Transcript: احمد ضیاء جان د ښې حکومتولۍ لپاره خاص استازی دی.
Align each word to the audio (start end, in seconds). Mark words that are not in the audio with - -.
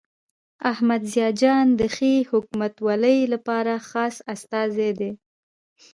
احمد 0.71 1.01
ضیاء 1.13 1.31
جان 1.41 1.67
د 1.79 1.81
ښې 1.95 2.13
حکومتولۍ 2.31 3.19
لپاره 3.33 3.73
خاص 3.89 4.15
استازی 4.33 4.91
دی. 4.99 5.11